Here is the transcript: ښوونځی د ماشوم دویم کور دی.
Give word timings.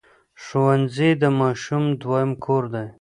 ښوونځی 0.43 1.09
د 1.21 1.23
ماشوم 1.39 1.83
دویم 2.01 2.31
کور 2.43 2.63
دی. 2.73 2.87